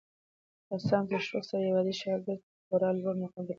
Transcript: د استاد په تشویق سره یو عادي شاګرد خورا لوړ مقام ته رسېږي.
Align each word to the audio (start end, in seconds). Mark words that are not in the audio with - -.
د 0.67 0.69
استاد 0.75 1.03
په 1.09 1.17
تشویق 1.21 1.43
سره 1.49 1.63
یو 1.67 1.77
عادي 1.79 1.93
شاګرد 2.01 2.39
خورا 2.67 2.89
لوړ 2.91 3.15
مقام 3.21 3.41
ته 3.41 3.41
رسېږي. 3.45 3.49